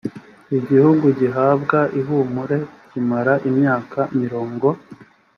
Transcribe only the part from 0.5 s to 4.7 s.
igihugu gihabwa ihumure kimara imyaka mirongo